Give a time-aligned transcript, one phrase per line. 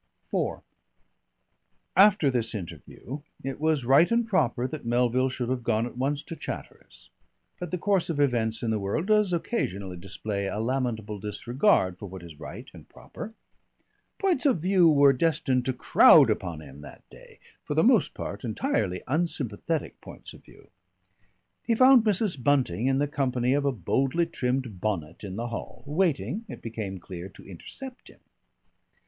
[0.33, 0.63] IV
[1.95, 6.23] After this interview it was right and proper that Melville should have gone at once
[6.23, 7.11] to Chatteris,
[7.59, 12.07] but the course of events in the world does occasionally display a lamentable disregard for
[12.07, 13.35] what is right and proper.
[14.17, 18.43] Points of view were destined to crowd upon him that day for the most part
[18.43, 20.71] entirely unsympathetic points of view.
[21.61, 22.43] He found Mrs.
[22.43, 26.97] Bunting in the company of a boldly trimmed bonnet in the hall, waiting, it became
[26.97, 28.21] clear, to intercept him.